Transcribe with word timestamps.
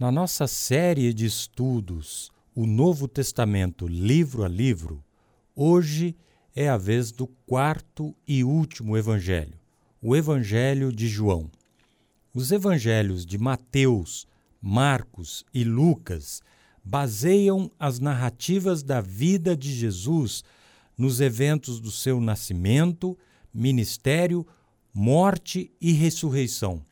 Na 0.00 0.10
nossa 0.10 0.46
série 0.46 1.12
de 1.12 1.26
estudos, 1.26 2.32
o 2.54 2.64
Novo 2.64 3.06
Testamento 3.06 3.86
livro 3.86 4.42
a 4.42 4.48
livro, 4.48 5.04
hoje 5.54 6.16
é 6.56 6.70
a 6.70 6.78
vez 6.78 7.12
do 7.12 7.26
quarto 7.26 8.16
e 8.26 8.42
último 8.42 8.96
evangelho, 8.96 9.60
o 10.00 10.16
Evangelho 10.16 10.90
de 10.90 11.06
João. 11.06 11.50
Os 12.32 12.50
evangelhos 12.50 13.26
de 13.26 13.36
Mateus, 13.36 14.26
Marcos 14.58 15.44
e 15.52 15.64
Lucas 15.64 16.40
baseiam 16.82 17.70
as 17.78 18.00
narrativas 18.00 18.82
da 18.82 19.02
vida 19.02 19.54
de 19.54 19.70
Jesus 19.70 20.42
nos 20.96 21.20
eventos 21.20 21.78
do 21.78 21.90
seu 21.90 22.22
nascimento, 22.22 23.18
ministério, 23.52 24.46
morte 24.94 25.70
e 25.78 25.92
ressurreição. 25.92 26.82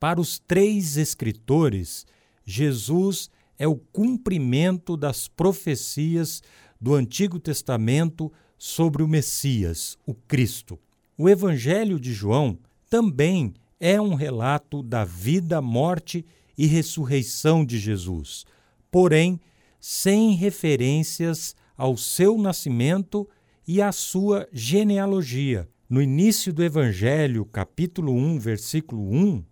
Para 0.00 0.20
os 0.20 0.40
três 0.40 0.96
escritores, 0.96 2.04
Jesus 2.44 3.30
é 3.58 3.66
o 3.66 3.76
cumprimento 3.76 4.96
das 4.96 5.28
profecias 5.28 6.42
do 6.80 6.94
Antigo 6.94 7.38
Testamento 7.38 8.32
sobre 8.58 9.02
o 9.02 9.08
Messias, 9.08 9.96
o 10.06 10.14
Cristo. 10.14 10.78
O 11.16 11.28
Evangelho 11.28 12.00
de 12.00 12.12
João 12.12 12.58
também 12.88 13.54
é 13.78 14.00
um 14.00 14.14
relato 14.14 14.82
da 14.82 15.04
vida, 15.04 15.60
morte 15.60 16.24
e 16.56 16.66
ressurreição 16.66 17.64
de 17.64 17.78
Jesus, 17.78 18.44
porém 18.90 19.40
sem 19.80 20.34
referências 20.34 21.56
ao 21.76 21.96
seu 21.96 22.38
nascimento 22.38 23.28
e 23.66 23.80
à 23.82 23.90
sua 23.90 24.48
genealogia. 24.52 25.68
No 25.88 26.00
início 26.00 26.52
do 26.52 26.62
Evangelho, 26.62 27.44
capítulo 27.44 28.14
1, 28.14 28.38
versículo 28.38 29.02
1, 29.12 29.44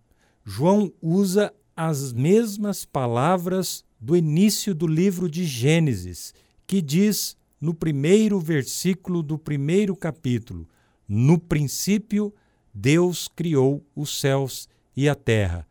João 0.43 0.91
usa 1.01 1.53
as 1.75 2.13
mesmas 2.13 2.85
palavras 2.85 3.83
do 3.99 4.15
início 4.15 4.73
do 4.73 4.87
livro 4.87 5.29
de 5.29 5.45
Gênesis, 5.45 6.33
que 6.65 6.81
diz 6.81 7.35
no 7.59 7.73
primeiro 7.73 8.39
versículo 8.39 9.21
do 9.21 9.37
primeiro 9.37 9.95
capítulo: 9.95 10.67
No 11.07 11.37
princípio, 11.37 12.33
Deus 12.73 13.27
criou 13.27 13.85
os 13.95 14.19
céus 14.19 14.67
e 14.95 15.07
a 15.07 15.15
terra. 15.15 15.67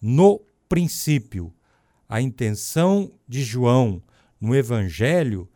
No 0.00 0.40
princípio. 0.68 1.52
A 2.06 2.20
intenção 2.20 3.10
de 3.26 3.42
João 3.42 4.02
no 4.40 4.54
Evangelho 4.54 5.48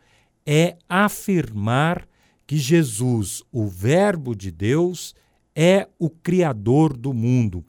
é 0.46 0.76
afirmar 0.88 2.08
que 2.46 2.56
Jesus, 2.56 3.42
o 3.52 3.68
Verbo 3.68 4.34
de 4.34 4.50
Deus, 4.50 5.14
é 5.54 5.86
o 5.98 6.08
Criador 6.08 6.96
do 6.96 7.12
mundo. 7.12 7.64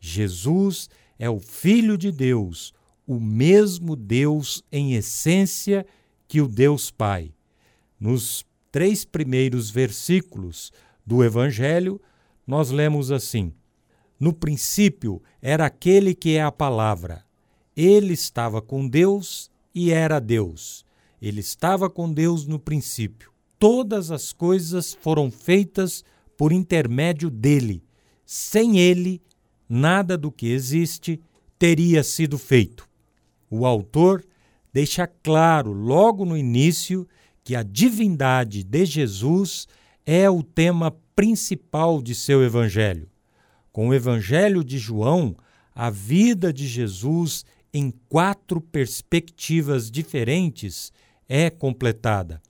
Jesus 0.00 0.90
é 0.90 1.05
o 1.30 1.40
Filho 1.40 1.96
de 1.96 2.12
Deus, 2.12 2.74
o 3.06 3.18
mesmo 3.18 3.96
Deus 3.96 4.62
em 4.70 4.94
essência 4.94 5.86
que 6.28 6.40
o 6.40 6.48
Deus 6.48 6.90
Pai. 6.90 7.32
Nos 7.98 8.44
três 8.70 9.04
primeiros 9.04 9.70
versículos 9.70 10.72
do 11.06 11.24
Evangelho, 11.24 12.00
nós 12.46 12.70
lemos 12.70 13.10
assim: 13.10 13.52
No 14.20 14.32
princípio 14.32 15.22
era 15.40 15.66
aquele 15.66 16.14
que 16.14 16.36
é 16.36 16.42
a 16.42 16.52
palavra. 16.52 17.24
Ele 17.76 18.12
estava 18.12 18.60
com 18.60 18.88
Deus 18.88 19.50
e 19.74 19.90
era 19.92 20.18
Deus. 20.18 20.84
Ele 21.20 21.40
estava 21.40 21.88
com 21.88 22.12
Deus 22.12 22.46
no 22.46 22.58
princípio. 22.58 23.30
Todas 23.58 24.10
as 24.10 24.32
coisas 24.32 24.94
foram 24.94 25.30
feitas 25.30 26.04
por 26.36 26.52
intermédio 26.52 27.30
dele. 27.30 27.82
Sem 28.24 28.78
ele, 28.78 29.22
nada 29.68 30.16
do 30.16 30.30
que 30.30 30.50
existe 30.50 31.20
teria 31.58 32.02
sido 32.02 32.38
feito. 32.38 32.88
O 33.50 33.64
autor 33.64 34.24
deixa 34.72 35.06
claro 35.06 35.72
logo 35.72 36.24
no 36.24 36.36
início 36.36 37.06
que 37.42 37.54
a 37.54 37.62
divindade 37.62 38.62
de 38.62 38.84
Jesus 38.84 39.66
é 40.04 40.28
o 40.28 40.42
tema 40.42 40.94
principal 41.14 42.02
de 42.02 42.14
seu 42.14 42.42
evangelho. 42.42 43.08
Com 43.72 43.88
o 43.88 43.94
evangelho 43.94 44.64
de 44.64 44.78
João, 44.78 45.36
a 45.74 45.90
vida 45.90 46.52
de 46.52 46.66
Jesus 46.66 47.44
em 47.72 47.92
quatro 48.08 48.60
perspectivas 48.60 49.90
diferentes 49.90 50.92
é 51.28 51.50
completada. 51.50 52.40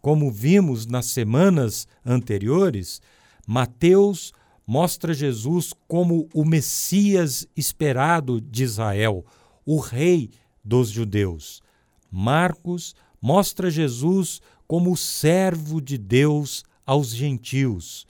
Como 0.00 0.30
vimos 0.30 0.86
nas 0.86 1.06
semanas 1.06 1.88
anteriores, 2.04 3.00
Mateus 3.46 4.32
mostra 4.68 5.14
Jesus 5.14 5.72
como 5.86 6.28
o 6.34 6.44
Messias 6.44 7.48
esperado 7.56 8.38
de 8.38 8.64
Israel, 8.64 9.24
o 9.64 9.80
Rei 9.80 10.28
dos 10.62 10.90
judeus. 10.90 11.62
Marcos 12.10 12.94
mostra 13.18 13.70
Jesus 13.70 14.42
como 14.66 14.92
o 14.92 14.96
servo 14.96 15.80
de 15.80 15.96
Deus 15.96 16.64
aos 16.84 17.14
gentios. 17.14 18.06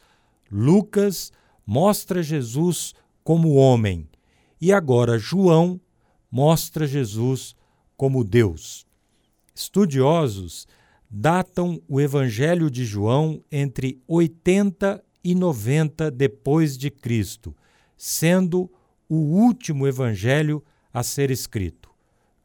Lucas 0.51 1.31
mostra 1.65 2.25
Jesus 2.25 2.93
como 3.23 3.55
homem. 3.55 4.09
E 4.61 4.73
agora 4.73 5.17
João 5.17 5.81
mostra 6.29 6.89
Jesus 6.89 7.55
como 7.97 8.25
Deus. 8.25 8.85
Estudiosos 9.55 10.67
datam 11.09 11.81
o 11.89 12.01
Evangelho 12.01 12.69
de 12.69 12.85
João 12.85 13.41
entre 13.49 14.03
80 14.09 15.05
e 15.23 15.35
90 15.35 16.11
depois 16.11 16.77
de 16.77 16.91
Cristo, 16.91 17.55
sendo 17.97 18.71
o 19.09 19.17
último 19.17 19.87
evangelho 19.87 20.63
a 20.93 21.03
ser 21.03 21.31
escrito. 21.31 21.91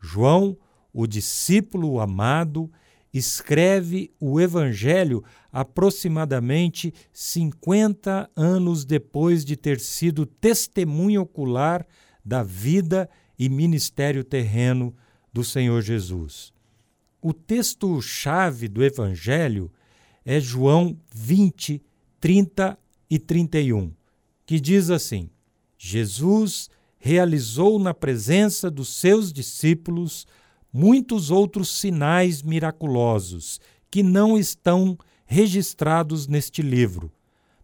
João, 0.02 0.58
o 0.94 1.08
discípulo 1.08 2.00
amado, 2.00 2.72
escreve 3.14 4.12
o 4.20 4.40
evangelho 4.42 5.24
aproximadamente 5.52 6.94
50 7.12 8.30
anos 8.36 8.84
depois 8.86 9.46
de 9.46 9.56
ter 9.56 9.80
sido 9.80 10.26
testemunho 10.26 11.22
ocular 11.22 11.86
da 12.26 12.42
vida 12.42 13.10
e 13.38 13.50
ministério 13.50 14.24
terreno 14.24 14.96
do 15.32 15.44
Senhor 15.44 15.82
Jesus. 15.82 16.52
O 17.22 17.34
texto-chave 17.34 18.68
do 18.68 18.84
Evangelho 18.84 19.72
é 20.26 20.40
João 20.40 20.98
20, 21.14 21.82
30 22.24 22.80
e 23.10 23.20
31, 23.20 23.92
que 24.46 24.58
diz 24.58 24.90
assim: 24.90 25.30
Jesus 25.78 26.70
realizou 26.98 27.78
na 27.78 27.94
presença 27.94 28.72
dos 28.72 28.94
seus 28.98 29.34
discípulos 29.34 30.26
muitos 30.72 31.30
outros 31.30 31.78
sinais 31.78 32.42
miraculosos 32.42 33.60
que 33.92 34.02
não 34.02 34.38
estão 34.38 34.98
registrados 35.26 36.26
neste 36.26 36.62
livro, 36.62 37.12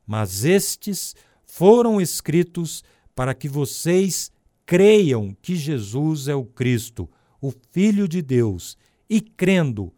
mas 0.05 0.43
estes 0.43 1.15
foram 1.45 2.01
escritos 2.01 2.83
para 3.15 3.33
que 3.33 3.47
vocês 3.47 4.29
creiam 4.65 5.33
que 5.41 5.55
Jesus 5.55 6.27
é 6.27 6.35
o 6.35 6.43
Cristo, 6.43 7.09
o 7.39 7.53
Filho 7.71 8.09
de 8.09 8.21
Deus 8.21 8.77
e, 9.09 9.21
crendo, 9.21 9.93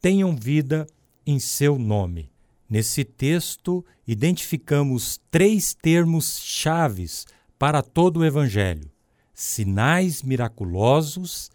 tenham 0.00 0.34
vida 0.34 0.86
em 1.26 1.38
seu 1.38 1.78
nome. 1.78 2.34
Nesse 2.68 3.04
texto, 3.04 3.84
identificamos 4.06 5.20
três 5.30 5.72
termos 5.74 6.40
chaves 6.40 7.24
para 7.58 7.82
todo 7.82 8.20
o 8.20 8.24
Evangelho: 8.24 8.90
sinais 9.32 10.22
miraculosos, 10.22 11.50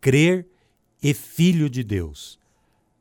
crer 0.00 0.46
e 1.02 1.14
filho 1.14 1.70
de 1.70 1.84
Deus. 1.84 2.38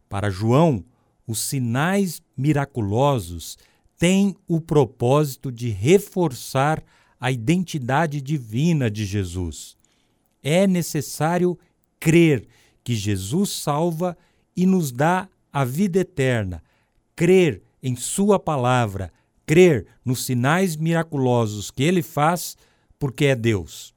Para 0.07 0.29
João, 0.29 0.85
os 1.27 1.39
sinais 1.39 2.21
miraculosos 2.37 3.57
têm 3.97 4.35
o 4.47 4.61
propósito 4.61 5.51
de 5.51 5.69
reforçar 5.69 6.83
a 7.19 7.31
identidade 7.31 8.21
divina 8.21 8.91
de 8.91 9.05
Jesus. 9.05 9.75
É 10.43 10.67
necessário 10.67 11.57
crer 11.99 12.47
que 12.83 12.93
Jesus 12.93 13.49
salva 13.49 14.15
e 14.55 14.65
nos 14.65 14.91
dá 14.91 15.27
a 15.51 15.65
vida 15.65 15.99
eterna, 15.99 16.61
crer 17.15 17.61
em 17.81 17.95
Sua 17.95 18.39
palavra, 18.39 19.11
crer 19.45 19.85
nos 20.03 20.25
sinais 20.25 20.75
miraculosos 20.75 21.71
que 21.71 21.83
Ele 21.83 22.01
faz, 22.01 22.57
porque 22.99 23.25
é 23.25 23.35
Deus. 23.35 23.93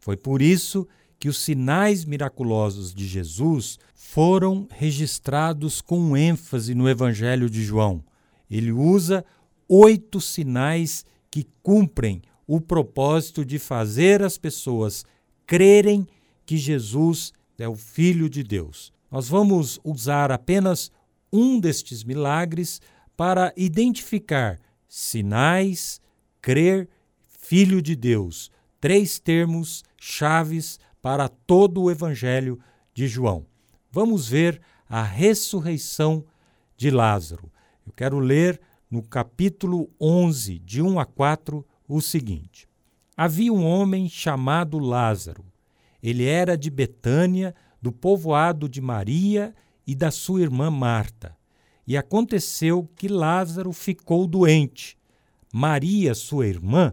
Foi 0.00 0.16
por 0.16 0.42
isso 0.42 0.86
que 1.18 1.28
os 1.28 1.38
sinais 1.38 2.04
miraculosos 2.04 2.92
de 2.92 3.06
Jesus 3.06 3.78
foram 3.94 4.66
registrados 4.70 5.80
com 5.80 6.16
ênfase 6.16 6.74
no 6.74 6.88
Evangelho 6.88 7.48
de 7.48 7.62
João. 7.62 8.04
Ele 8.50 8.72
usa 8.72 9.24
oito 9.68 10.20
sinais 10.20 11.06
que 11.30 11.46
cumprem 11.62 12.20
o 12.46 12.60
propósito 12.60 13.44
de 13.44 13.58
fazer 13.58 14.22
as 14.22 14.36
pessoas 14.36 15.06
crerem 15.46 16.06
que 16.44 16.56
Jesus 16.58 17.32
é 17.58 17.68
o 17.68 17.76
Filho 17.76 18.28
de 18.28 18.42
Deus. 18.42 18.92
Nós 19.10 19.28
vamos 19.28 19.80
usar 19.84 20.32
apenas 20.32 20.90
um 21.32 21.58
destes 21.58 22.04
milagres 22.04 22.80
para 23.16 23.52
identificar 23.56 24.58
sinais, 24.88 26.00
crer, 26.40 26.88
Filho 27.38 27.82
de 27.82 27.96
Deus, 27.96 28.50
três 28.80 29.18
termos 29.18 29.82
chaves 29.98 30.78
para 31.00 31.28
todo 31.28 31.82
o 31.82 31.90
Evangelho 31.90 32.58
de 32.94 33.08
João. 33.08 33.46
Vamos 33.90 34.28
ver 34.28 34.60
a 34.88 35.02
ressurreição 35.02 36.24
de 36.76 36.90
Lázaro. 36.90 37.50
Eu 37.86 37.92
quero 37.92 38.18
ler 38.18 38.60
no 38.90 39.02
capítulo 39.02 39.90
11, 40.00 40.58
de 40.60 40.82
1 40.82 41.00
a 41.00 41.04
4, 41.04 41.66
o 41.88 42.00
seguinte: 42.00 42.68
Havia 43.16 43.52
um 43.52 43.64
homem 43.64 44.08
chamado 44.08 44.78
Lázaro. 44.78 45.44
Ele 46.02 46.24
era 46.24 46.56
de 46.56 46.70
Betânia, 46.70 47.54
do 47.80 47.90
povoado 47.90 48.68
de 48.68 48.80
Maria 48.80 49.54
e 49.86 49.94
da 49.94 50.10
sua 50.10 50.42
irmã 50.42 50.70
Marta. 50.70 51.36
E 51.86 51.96
aconteceu 51.96 52.88
que 52.96 53.08
Lázaro 53.08 53.72
ficou 53.72 54.26
doente. 54.26 54.96
Maria, 55.52 56.14
sua 56.14 56.46
irmã, 56.46 56.92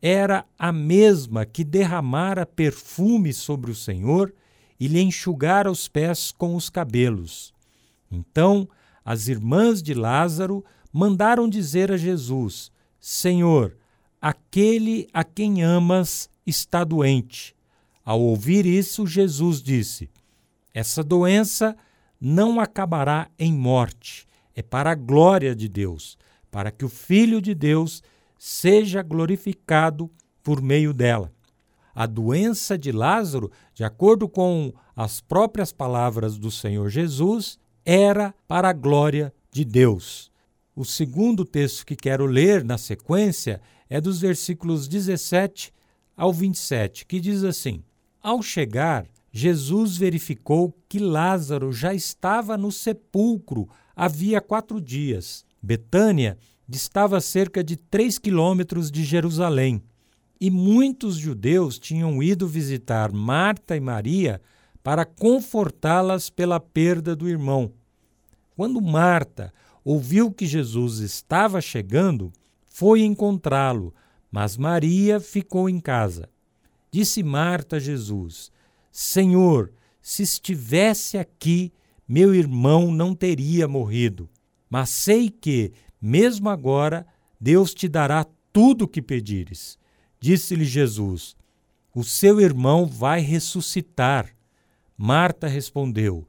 era 0.00 0.46
a 0.58 0.72
mesma 0.72 1.44
que 1.44 1.62
derramara 1.62 2.46
perfume 2.46 3.32
sobre 3.32 3.70
o 3.70 3.74
Senhor 3.74 4.32
e 4.78 4.88
lhe 4.88 5.00
enxugara 5.00 5.70
os 5.70 5.88
pés 5.88 6.32
com 6.32 6.56
os 6.56 6.70
cabelos. 6.70 7.52
Então 8.10 8.68
as 9.04 9.28
irmãs 9.28 9.82
de 9.82 9.92
Lázaro 9.92 10.64
mandaram 10.92 11.48
dizer 11.48 11.92
a 11.92 11.96
Jesus: 11.96 12.72
Senhor, 12.98 13.76
aquele 14.20 15.08
a 15.12 15.22
quem 15.22 15.62
amas 15.62 16.30
está 16.46 16.84
doente. 16.84 17.54
Ao 18.04 18.20
ouvir 18.20 18.64
isso, 18.64 19.06
Jesus 19.06 19.62
disse: 19.62 20.08
Essa 20.72 21.04
doença 21.04 21.76
não 22.20 22.60
acabará 22.60 23.28
em 23.38 23.52
morte, 23.52 24.26
é 24.54 24.62
para 24.62 24.90
a 24.90 24.94
glória 24.94 25.54
de 25.54 25.68
Deus, 25.68 26.18
para 26.50 26.70
que 26.70 26.84
o 26.84 26.88
Filho 26.88 27.40
de 27.40 27.54
Deus 27.54 28.02
seja 28.38 29.02
glorificado 29.02 30.10
por 30.42 30.60
meio 30.60 30.92
dela. 30.92 31.32
A 31.94 32.06
doença 32.06 32.78
de 32.78 32.92
Lázaro, 32.92 33.50
de 33.74 33.84
acordo 33.84 34.28
com 34.28 34.72
as 34.94 35.20
próprias 35.20 35.72
palavras 35.72 36.38
do 36.38 36.50
Senhor 36.50 36.88
Jesus, 36.88 37.58
era 37.84 38.34
para 38.46 38.68
a 38.68 38.72
glória 38.72 39.32
de 39.50 39.64
Deus. 39.64 40.30
O 40.74 40.84
segundo 40.84 41.44
texto 41.44 41.84
que 41.84 41.96
quero 41.96 42.26
ler 42.26 42.64
na 42.64 42.78
sequência 42.78 43.60
é 43.88 44.00
dos 44.00 44.20
versículos 44.20 44.86
17 44.86 45.72
ao 46.16 46.32
27, 46.32 47.04
que 47.06 47.18
diz 47.18 47.42
assim: 47.44 47.82
Ao 48.22 48.42
chegar, 48.42 49.06
Jesus 49.32 49.96
verificou 49.96 50.76
que 50.88 50.98
Lázaro 50.98 51.72
já 51.72 51.94
estava 51.94 52.56
no 52.56 52.72
sepulcro 52.72 53.68
havia 53.94 54.40
quatro 54.40 54.80
dias. 54.80 55.44
Betânia 55.62 56.38
distava 56.66 57.18
a 57.18 57.20
cerca 57.20 57.62
de 57.62 57.76
três 57.76 58.18
quilômetros 58.18 58.90
de 58.90 59.04
Jerusalém, 59.04 59.82
e 60.40 60.50
muitos 60.50 61.16
judeus 61.16 61.78
tinham 61.78 62.22
ido 62.22 62.48
visitar 62.48 63.12
Marta 63.12 63.76
e 63.76 63.80
Maria 63.80 64.40
para 64.82 65.04
confortá-las 65.04 66.30
pela 66.30 66.58
perda 66.58 67.14
do 67.14 67.28
irmão. 67.28 67.72
Quando 68.56 68.80
Marta 68.80 69.52
ouviu 69.84 70.30
que 70.30 70.46
Jesus 70.46 71.00
estava 71.00 71.60
chegando, 71.60 72.32
foi 72.66 73.02
encontrá-lo, 73.02 73.94
mas 74.30 74.56
Maria 74.56 75.20
ficou 75.20 75.68
em 75.68 75.78
casa. 75.78 76.28
Disse 76.90 77.22
Marta 77.22 77.76
a 77.76 77.80
Jesus: 77.80 78.50
Senhor, 78.90 79.72
se 80.02 80.22
estivesse 80.22 81.18
aqui, 81.18 81.72
meu 82.08 82.34
irmão 82.34 82.90
não 82.90 83.14
teria 83.14 83.68
morrido. 83.68 84.28
Mas 84.68 84.90
sei 84.90 85.30
que, 85.30 85.72
mesmo 86.00 86.48
agora, 86.48 87.06
Deus 87.40 87.72
te 87.72 87.88
dará 87.88 88.26
tudo 88.52 88.84
o 88.84 88.88
que 88.88 89.00
pedires. 89.00 89.78
Disse-lhe 90.18 90.64
Jesus: 90.64 91.36
O 91.94 92.04
seu 92.04 92.40
irmão 92.40 92.86
vai 92.86 93.20
ressuscitar. 93.20 94.34
Marta 94.96 95.46
respondeu: 95.46 96.26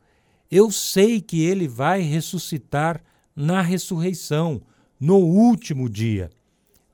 Eu 0.49 0.71
sei 0.71 1.19
que 1.19 1.41
ele 1.43 1.67
vai 1.67 2.01
ressuscitar 2.01 3.03
na 3.35 3.61
ressurreição, 3.61 4.61
no 4.99 5.17
último 5.17 5.89
dia. 5.89 6.29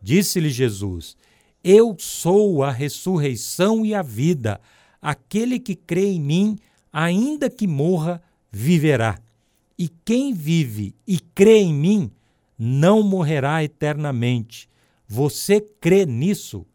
Disse-lhe 0.01 0.49
Jesus: 0.49 1.15
Eu 1.63 1.95
sou 1.99 2.63
a 2.63 2.71
ressurreição 2.71 3.85
e 3.85 3.93
a 3.93 4.01
vida. 4.01 4.59
Aquele 5.01 5.59
que 5.59 5.75
crê 5.75 6.07
em 6.07 6.21
mim, 6.21 6.57
ainda 6.91 7.49
que 7.49 7.67
morra, 7.67 8.21
viverá. 8.51 9.19
E 9.77 9.88
quem 9.88 10.33
vive 10.33 10.95
e 11.05 11.19
crê 11.19 11.59
em 11.59 11.73
mim 11.73 12.11
não 12.57 13.03
morrerá 13.03 13.63
eternamente. 13.63 14.67
Você 15.07 15.61
crê 15.61 16.05
nisso? 16.05 16.65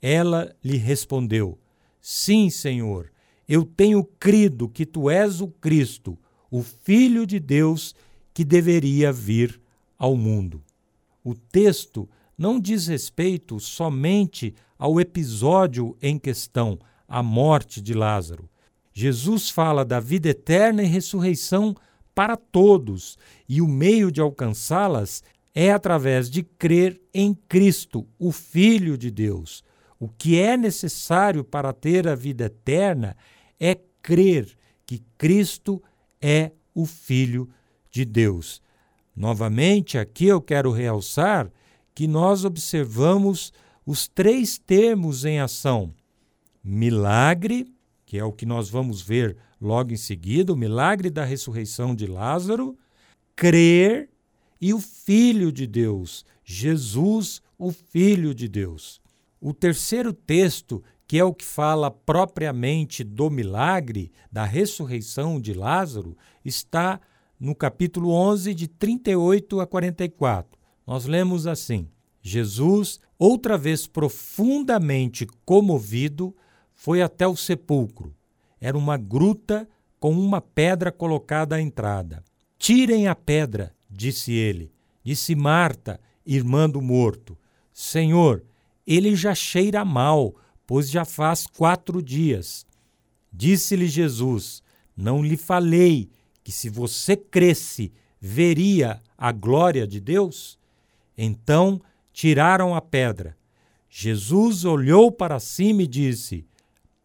Ela 0.00 0.54
lhe 0.62 0.76
respondeu: 0.76 1.58
Sim, 2.00 2.48
Senhor, 2.48 3.10
eu 3.48 3.64
tenho 3.64 4.04
crido 4.04 4.68
que 4.68 4.86
tu 4.86 5.10
és 5.10 5.40
o 5.40 5.48
Cristo, 5.48 6.16
o 6.50 6.62
Filho 6.62 7.26
de 7.26 7.40
Deus 7.40 7.94
que 8.32 8.44
deveria 8.44 9.12
vir 9.12 9.60
ao 9.98 10.16
mundo. 10.16 10.62
O 11.24 11.34
texto 11.34 12.08
não 12.36 12.60
diz 12.60 12.86
respeito 12.86 13.58
somente 13.58 14.54
ao 14.78 15.00
episódio 15.00 15.96
em 16.00 16.18
questão, 16.18 16.78
a 17.08 17.22
morte 17.22 17.80
de 17.80 17.94
Lázaro. 17.94 18.48
Jesus 18.92 19.48
fala 19.48 19.84
da 19.84 19.98
vida 19.98 20.28
eterna 20.28 20.82
e 20.82 20.86
ressurreição 20.86 21.74
para 22.14 22.36
todos, 22.36 23.16
e 23.48 23.62
o 23.62 23.66
meio 23.66 24.12
de 24.12 24.20
alcançá-las 24.20 25.22
é 25.54 25.72
através 25.72 26.28
de 26.28 26.42
crer 26.42 27.00
em 27.14 27.32
Cristo, 27.32 28.06
o 28.18 28.30
Filho 28.30 28.98
de 28.98 29.10
Deus. 29.10 29.64
O 29.98 30.08
que 30.08 30.38
é 30.38 30.56
necessário 30.56 31.42
para 31.42 31.72
ter 31.72 32.06
a 32.06 32.14
vida 32.14 32.44
eterna 32.44 33.16
é 33.58 33.76
crer 34.02 34.56
que 34.86 35.02
Cristo 35.16 35.82
é 36.20 36.52
o 36.74 36.86
Filho 36.86 37.48
de 37.90 38.04
Deus. 38.04 38.62
Novamente, 39.14 39.98
aqui 39.98 40.26
eu 40.26 40.40
quero 40.40 40.70
realçar 40.70 41.50
que 41.94 42.06
nós 42.06 42.44
observamos 42.44 43.52
os 43.84 44.06
três 44.06 44.58
termos 44.58 45.24
em 45.24 45.40
ação: 45.40 45.92
milagre, 46.62 47.72
que 48.04 48.18
é 48.18 48.24
o 48.24 48.32
que 48.32 48.46
nós 48.46 48.68
vamos 48.68 49.00
ver 49.02 49.36
logo 49.60 49.92
em 49.92 49.96
seguida, 49.96 50.52
o 50.52 50.56
milagre 50.56 51.10
da 51.10 51.24
ressurreição 51.24 51.94
de 51.94 52.06
Lázaro, 52.06 52.76
crer 53.34 54.10
e 54.60 54.72
o 54.74 54.80
Filho 54.80 55.52
de 55.52 55.66
Deus, 55.66 56.24
Jesus, 56.44 57.40
o 57.58 57.70
Filho 57.70 58.34
de 58.34 58.48
Deus. 58.48 59.00
O 59.40 59.52
terceiro 59.52 60.12
texto, 60.12 60.82
que 61.06 61.18
é 61.18 61.24
o 61.24 61.34
que 61.34 61.44
fala 61.44 61.90
propriamente 61.90 63.04
do 63.04 63.30
milagre 63.30 64.10
da 64.30 64.44
ressurreição 64.44 65.40
de 65.40 65.54
Lázaro, 65.54 66.16
está 66.44 67.00
no 67.38 67.54
capítulo 67.54 68.10
11, 68.10 68.52
de 68.54 68.66
38 68.66 69.60
a 69.60 69.66
44. 69.66 70.58
Nós 70.86 71.04
lemos 71.04 71.46
assim: 71.46 71.88
Jesus, 72.20 72.98
outra 73.18 73.56
vez 73.56 73.86
profundamente 73.86 75.26
comovido, 75.44 76.34
foi 76.78 77.02
até 77.02 77.26
o 77.26 77.34
sepulcro. 77.34 78.14
Era 78.60 78.78
uma 78.78 78.96
gruta 78.96 79.68
com 79.98 80.12
uma 80.12 80.40
pedra 80.40 80.92
colocada 80.92 81.56
à 81.56 81.60
entrada. 81.60 82.24
Tirem 82.56 83.08
a 83.08 83.16
pedra, 83.16 83.74
disse 83.90 84.32
ele. 84.32 84.72
Disse 85.02 85.34
Marta, 85.34 86.00
irmã 86.24 86.70
do 86.70 86.80
morto: 86.80 87.36
Senhor, 87.72 88.44
ele 88.86 89.16
já 89.16 89.34
cheira 89.34 89.84
mal, 89.84 90.36
pois 90.64 90.88
já 90.88 91.04
faz 91.04 91.48
quatro 91.48 92.00
dias. 92.00 92.64
Disse-lhe 93.32 93.88
Jesus: 93.88 94.62
Não 94.96 95.20
lhe 95.20 95.36
falei 95.36 96.08
que 96.44 96.52
se 96.52 96.70
você 96.70 97.16
cresce, 97.16 97.92
veria 98.20 99.02
a 99.16 99.32
glória 99.32 99.84
de 99.84 99.98
Deus? 99.98 100.56
Então 101.16 101.80
tiraram 102.12 102.72
a 102.72 102.80
pedra. 102.80 103.36
Jesus 103.90 104.64
olhou 104.64 105.10
para 105.10 105.40
cima 105.40 105.82
e 105.82 105.86
disse: 105.88 106.46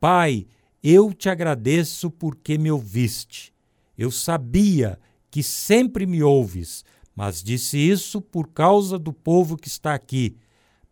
Pai, 0.04 0.46
eu 0.84 1.14
te 1.14 1.30
agradeço 1.30 2.12
porque 2.12 2.58
me 2.58 2.70
ouviste. 2.70 3.54
Eu 3.98 4.12
sabia 4.12 5.00
que 5.32 5.42
sempre 5.42 6.06
me 6.06 6.22
ouves, 6.22 6.84
mas 7.16 7.42
disse 7.42 7.78
isso 7.78 8.20
por 8.22 8.50
causa 8.50 9.00
do 9.00 9.14
povo 9.14 9.56
que 9.56 9.70
está 9.70 9.94
aqui, 9.94 10.36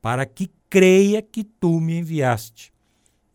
para 0.01 0.25
que 0.25 0.49
creia 0.69 1.21
que 1.21 1.43
tu 1.43 1.81
me 1.81 1.99
enviaste. 1.99 2.71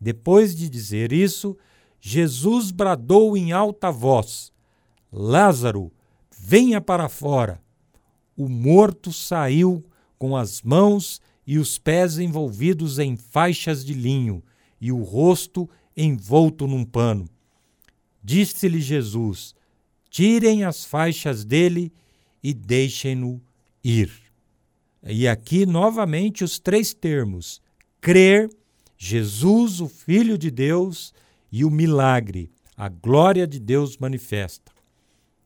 Depois 0.01 0.55
de 0.55 0.67
dizer 0.67 1.13
isso, 1.13 1.55
Jesus 2.01 2.71
bradou 2.71 3.37
em 3.37 3.51
alta 3.51 3.91
voz: 3.91 4.51
Lázaro, 5.11 5.91
venha 6.35 6.81
para 6.81 7.07
fora. 7.07 7.61
O 8.35 8.49
morto 8.49 9.13
saiu 9.13 9.85
com 10.17 10.35
as 10.35 10.63
mãos 10.63 11.21
e 11.45 11.59
os 11.59 11.77
pés 11.77 12.17
envolvidos 12.17 12.97
em 12.97 13.15
faixas 13.15 13.85
de 13.85 13.93
linho 13.93 14.41
e 14.79 14.91
o 14.91 15.01
rosto 15.01 15.69
envolto 15.95 16.67
num 16.67 16.85
pano. 16.85 17.27
Disse-lhe 18.23 18.79
Jesus: 18.79 19.55
Tirem 20.09 20.63
as 20.63 20.85
faixas 20.85 21.43
dele 21.43 21.91
e 22.43 22.53
deixem-no 22.53 23.41
ir. 23.83 24.11
E 25.03 25.27
aqui 25.27 25.65
novamente 25.65 26.43
os 26.43 26.59
três 26.59 26.93
termos: 26.93 27.61
crer, 28.01 28.49
Jesus, 28.97 29.79
o 29.79 29.87
Filho 29.87 30.37
de 30.37 30.51
Deus, 30.51 31.13
e 31.51 31.63
o 31.63 31.71
milagre, 31.71 32.49
a 32.75 32.89
glória 32.89 33.47
de 33.47 33.59
Deus 33.59 33.97
manifesta. 33.97 34.71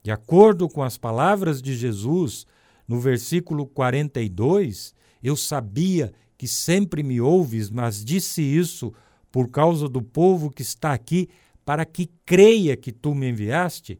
De 0.02 0.10
acordo 0.10 0.68
com 0.68 0.82
as 0.82 0.98
palavras 0.98 1.62
de 1.62 1.76
Jesus, 1.76 2.44
no 2.88 2.98
versículo 2.98 3.66
42, 3.66 4.94
eu 5.22 5.36
sabia 5.36 6.12
que 6.36 6.48
sempre 6.48 7.02
me 7.02 7.20
ouves, 7.20 7.70
mas 7.70 8.04
disse 8.04 8.42
isso 8.42 8.92
por 9.32 9.48
causa 9.48 9.88
do 9.88 10.02
povo 10.02 10.50
que 10.50 10.62
está 10.62 10.92
aqui, 10.92 11.28
para 11.64 11.86
que 11.86 12.10
creia 12.26 12.76
que 12.76 12.92
tu 12.92 13.14
me 13.14 13.30
enviaste. 13.30 13.98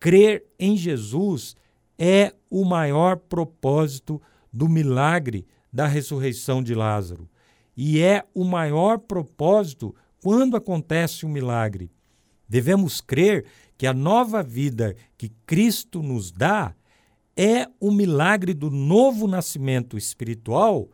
Crer 0.00 0.44
em 0.58 0.76
Jesus 0.76 1.56
é 1.96 2.34
o 2.50 2.64
maior 2.64 3.16
propósito 3.16 4.20
do 4.52 4.68
milagre 4.68 5.46
da 5.72 5.86
ressurreição 5.86 6.62
de 6.62 6.74
Lázaro. 6.74 7.28
E 7.76 8.00
é 8.00 8.24
o 8.34 8.44
maior 8.44 8.98
propósito 8.98 9.94
quando 10.20 10.56
acontece 10.56 11.24
um 11.24 11.28
milagre. 11.28 11.90
Devemos 12.48 13.00
crer 13.00 13.46
que 13.78 13.86
a 13.86 13.94
nova 13.94 14.42
vida 14.42 14.96
que 15.16 15.28
Cristo 15.46 16.02
nos 16.02 16.32
dá 16.32 16.74
é 17.36 17.68
o 17.78 17.92
milagre 17.92 18.52
do 18.52 18.70
novo 18.70 19.28
nascimento 19.28 19.96
espiritual, 19.96 20.88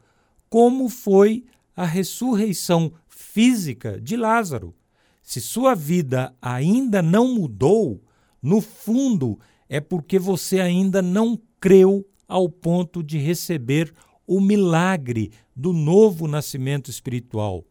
como 0.51 0.89
foi 0.89 1.45
a 1.75 1.85
ressurreição 1.85 2.93
física 3.17 3.99
de 3.99 4.15
Lázaro. 4.15 4.75
Se 5.23 5.41
sua 5.41 5.75
vida 5.75 6.37
ainda 6.41 7.01
não 7.01 7.35
mudou, 7.35 8.05
no 8.43 8.61
fundo 8.61 9.41
é 9.69 9.81
porque 9.81 10.19
você 10.19 10.61
ainda 10.61 11.01
não 11.01 11.41
creu 11.59 12.07
ao 12.29 12.47
ponto 12.47 13.03
de 13.03 13.17
receber 13.17 13.93
o 14.27 14.39
milagre 14.39 15.33
do 15.55 15.73
novo 15.73 16.29
nascimento 16.29 16.91
espiritual, 16.91 17.65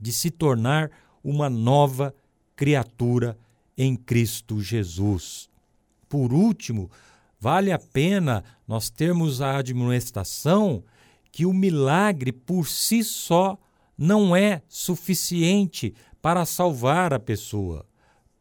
de 0.00 0.12
se 0.12 0.32
tornar 0.32 0.90
uma 1.22 1.48
nova 1.48 2.12
criatura 2.56 3.38
em 3.76 3.94
Cristo 3.94 4.60
Jesus. 4.60 5.48
Por 6.08 6.32
último, 6.32 6.90
vale 7.38 7.70
a 7.70 7.78
pena 7.78 8.42
nós 8.66 8.90
termos 8.90 9.40
a 9.40 9.58
admoestação 9.58 10.82
que 11.30 11.46
o 11.46 11.52
milagre 11.52 12.32
por 12.32 12.66
si 12.66 13.04
só 13.04 13.56
não 13.98 14.36
é 14.36 14.62
suficiente 14.68 15.92
para 16.22 16.46
salvar 16.46 17.12
a 17.12 17.18
pessoa. 17.18 17.84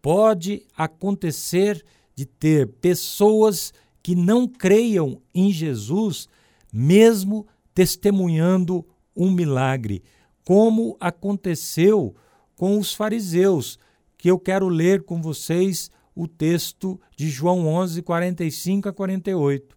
Pode 0.01 0.63
acontecer 0.77 1.83
de 2.15 2.25
ter 2.25 2.67
pessoas 2.67 3.73
que 4.03 4.15
não 4.15 4.47
creiam 4.47 5.19
em 5.33 5.51
Jesus, 5.51 6.29
mesmo 6.71 7.47
testemunhando 7.73 8.85
um 9.15 9.31
milagre, 9.31 10.03
como 10.45 10.95
aconteceu 10.99 12.15
com 12.55 12.79
os 12.79 12.93
fariseus, 12.93 13.77
que 14.17 14.29
eu 14.29 14.39
quero 14.39 14.69
ler 14.69 15.03
com 15.03 15.21
vocês 15.21 15.91
o 16.15 16.27
texto 16.27 16.99
de 17.15 17.29
João 17.29 17.67
11, 17.67 18.01
45 18.01 18.89
a 18.89 18.93
48. 18.93 19.75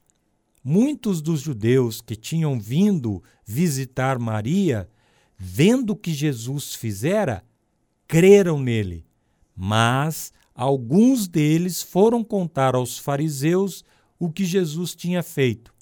Muitos 0.63 1.21
dos 1.21 1.41
judeus 1.41 2.01
que 2.01 2.15
tinham 2.15 2.59
vindo 2.59 3.23
visitar 3.45 4.19
Maria, 4.19 4.89
vendo 5.43 5.95
o 5.95 5.97
que 5.97 6.13
Jesus 6.13 6.75
fizera, 6.75 7.43
creram 8.07 8.61
nele. 8.61 9.07
Mas 9.57 10.35
alguns 10.55 11.27
deles 11.27 11.81
foram 11.83 12.23
contar 12.23 12.75
aos 12.75 12.99
fariseus 12.99 13.83
o 14.19 14.31
que 14.31 14.45
Jesus 14.45 14.95
tinha 14.95 15.23
feito. 15.23 15.73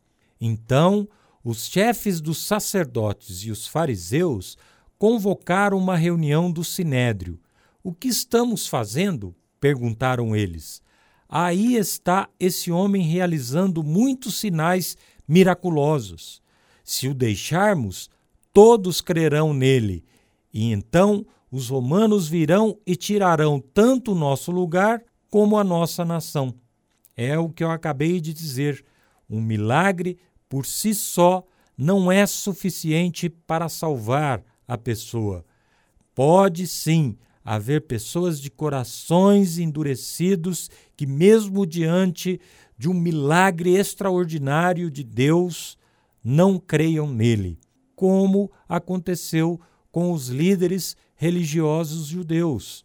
Então, 0.40 1.08
os 1.42 1.66
chefes 1.66 2.20
dos 2.20 2.38
sacerdotes 2.38 3.38
e 3.38 3.50
os 3.50 3.66
fariseus 3.66 4.56
convocaram 4.96 5.76
uma 5.76 5.96
reunião 5.96 6.52
do 6.52 6.62
sinédrio. 6.62 7.40
O 7.82 7.92
que 7.92 8.06
estamos 8.06 8.68
fazendo? 8.68 9.34
perguntaram 9.58 10.36
eles. 10.36 10.80
Aí 11.28 11.74
está 11.74 12.28
esse 12.38 12.70
homem 12.70 13.02
realizando 13.02 13.82
muitos 13.82 14.38
sinais 14.38 14.96
miraculosos. 15.26 16.40
Se 16.84 17.08
o 17.08 17.14
deixarmos, 17.14 18.08
todos 18.60 19.00
crerão 19.00 19.54
nele, 19.54 20.04
e 20.52 20.72
então 20.72 21.24
os 21.48 21.68
romanos 21.68 22.26
virão 22.26 22.76
e 22.84 22.96
tirarão 22.96 23.60
tanto 23.60 24.10
o 24.10 24.14
nosso 24.16 24.50
lugar 24.50 25.00
como 25.30 25.56
a 25.56 25.62
nossa 25.62 26.04
nação. 26.04 26.52
É 27.16 27.38
o 27.38 27.50
que 27.50 27.62
eu 27.62 27.70
acabei 27.70 28.20
de 28.20 28.34
dizer. 28.34 28.84
Um 29.30 29.40
milagre 29.40 30.18
por 30.48 30.66
si 30.66 30.92
só 30.92 31.46
não 31.76 32.10
é 32.10 32.26
suficiente 32.26 33.28
para 33.28 33.68
salvar 33.68 34.42
a 34.66 34.76
pessoa. 34.76 35.44
Pode 36.12 36.66
sim 36.66 37.16
haver 37.44 37.82
pessoas 37.82 38.40
de 38.40 38.50
corações 38.50 39.60
endurecidos 39.60 40.68
que, 40.96 41.06
mesmo 41.06 41.64
diante 41.64 42.40
de 42.76 42.88
um 42.88 42.94
milagre 42.94 43.76
extraordinário 43.76 44.90
de 44.90 45.04
Deus, 45.04 45.78
não 46.24 46.58
creiam 46.58 47.08
nele, 47.08 47.56
como 47.98 48.48
aconteceu 48.68 49.60
com 49.90 50.12
os 50.12 50.28
líderes 50.28 50.96
religiosos 51.16 52.06
judeus. 52.06 52.84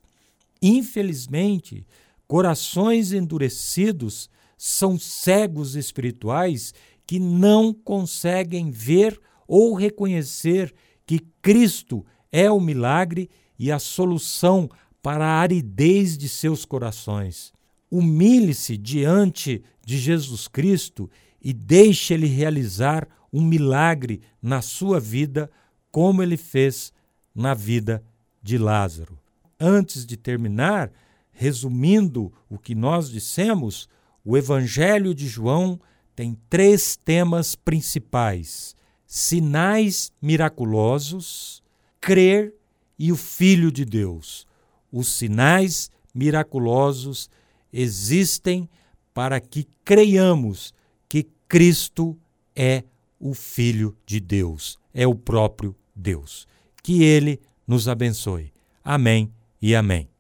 Infelizmente, 0.60 1.86
Corações 2.34 3.14
endurecidos 3.14 4.28
são 4.58 4.98
cegos 4.98 5.76
espirituais 5.76 6.74
que 7.06 7.20
não 7.20 7.72
conseguem 7.72 8.72
ver 8.72 9.22
ou 9.48 9.76
reconhecer 9.76 10.74
que 11.06 11.20
Cristo 11.44 12.04
é 12.32 12.50
o 12.50 12.60
milagre 12.60 13.30
e 13.60 13.72
a 13.72 13.78
solução 13.78 14.68
para 15.00 15.26
a 15.26 15.42
aridez 15.42 16.18
de 16.18 16.28
seus 16.28 16.66
corações. 16.66 17.54
Humilhe-se 17.92 18.78
diante 18.78 19.62
de 19.86 20.00
Jesus 20.00 20.48
Cristo 20.48 21.08
e 21.40 21.54
deixe 21.54 22.16
Ele 22.16 22.26
realizar 22.26 23.08
um 23.34 23.44
milagre 23.44 24.22
na 24.42 24.62
sua 24.62 25.00
vida, 25.00 25.50
como 25.92 26.22
ele 26.22 26.38
fez 26.38 26.94
na 27.34 27.56
vida 27.56 28.02
de 28.42 28.58
Lázaro. 28.58 29.18
Antes 29.60 30.06
de 30.06 30.16
terminar, 30.16 30.92
Resumindo 31.34 32.32
o 32.48 32.60
que 32.60 32.76
nós 32.76 33.10
dissemos, 33.10 33.90
o 34.24 34.38
Evangelho 34.38 35.16
de 35.16 35.28
João 35.28 35.82
tem 36.16 36.38
três 36.48 36.96
temas 36.96 37.56
principais: 37.56 38.76
sinais 39.06 40.12
miraculosos, 40.22 41.64
crer 42.00 42.54
e 43.00 43.12
o 43.12 43.18
Filho 43.18 43.72
de 43.72 43.84
Deus. 43.84 44.46
Os 44.92 45.08
sinais 45.08 45.90
miraculosos 46.14 47.32
existem 47.72 48.70
para 49.12 49.42
que 49.42 49.68
creiamos 49.84 50.72
que 51.10 51.24
Cristo 51.48 52.16
é 52.56 52.84
o 53.24 53.34
Filho 53.34 53.96
de 54.06 54.20
Deus, 54.20 54.78
é 54.94 55.08
o 55.08 55.16
próprio 55.16 55.74
Deus. 55.96 56.46
Que 56.84 57.04
Ele 57.04 57.40
nos 57.66 57.88
abençoe. 57.88 58.52
Amém 58.84 59.32
e 59.62 59.74
amém. 59.74 60.13